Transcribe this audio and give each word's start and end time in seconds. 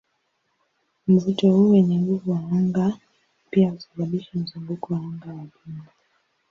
Mvuto 1.07 1.51
huu 1.51 1.69
wenye 1.71 1.97
nguvu 1.99 2.31
wa 2.31 2.39
anga 2.39 2.97
pia 3.49 3.69
husababisha 3.69 4.29
mzunguko 4.33 4.93
wa 4.93 4.99
anga 4.99 5.27
wa 5.27 5.35
jumla. 5.45 5.87